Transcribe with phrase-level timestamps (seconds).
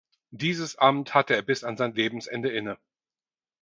[0.31, 2.79] Dieses Amt hatte er bis an sein Lebensende inne.